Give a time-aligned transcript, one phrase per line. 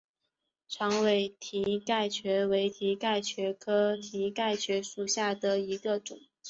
[0.67, 6.19] 长尾蹄盖蕨为蹄盖蕨科蹄盖蕨属下的一个种。